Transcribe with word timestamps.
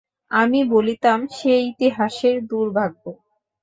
আমি 0.31 0.59
বলিতাম, 0.71 1.19
সে 1.37 1.53
ইতিহাসের 1.69 2.35
দুর্ভাগ্য! 2.49 3.03